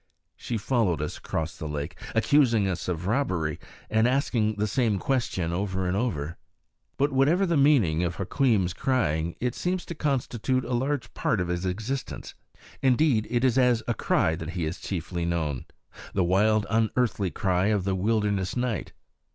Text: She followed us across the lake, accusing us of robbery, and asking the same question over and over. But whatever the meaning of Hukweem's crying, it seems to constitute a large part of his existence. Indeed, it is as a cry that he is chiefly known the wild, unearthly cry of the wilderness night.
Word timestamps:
She 0.35 0.57
followed 0.57 0.99
us 0.99 1.19
across 1.19 1.55
the 1.55 1.67
lake, 1.67 1.95
accusing 2.15 2.67
us 2.67 2.87
of 2.87 3.05
robbery, 3.05 3.59
and 3.87 4.07
asking 4.07 4.55
the 4.55 4.65
same 4.65 4.97
question 4.97 5.53
over 5.53 5.85
and 5.87 5.95
over. 5.95 6.39
But 6.97 7.11
whatever 7.11 7.45
the 7.45 7.55
meaning 7.55 8.03
of 8.03 8.15
Hukweem's 8.15 8.73
crying, 8.73 9.35
it 9.39 9.53
seems 9.53 9.85
to 9.85 9.93
constitute 9.93 10.65
a 10.65 10.73
large 10.73 11.13
part 11.13 11.39
of 11.39 11.49
his 11.49 11.67
existence. 11.67 12.33
Indeed, 12.81 13.27
it 13.29 13.43
is 13.43 13.59
as 13.59 13.83
a 13.87 13.93
cry 13.93 14.33
that 14.37 14.49
he 14.57 14.65
is 14.65 14.79
chiefly 14.79 15.23
known 15.23 15.65
the 16.15 16.23
wild, 16.23 16.65
unearthly 16.71 17.29
cry 17.29 17.67
of 17.67 17.83
the 17.83 17.93
wilderness 17.93 18.55
night. 18.57 18.93